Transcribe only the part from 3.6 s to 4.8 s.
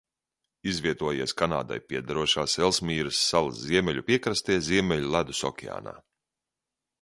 ziemeļu piekrastē